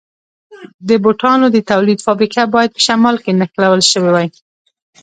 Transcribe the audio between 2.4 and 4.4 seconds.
باید په شمال کې نښلول شوې وای.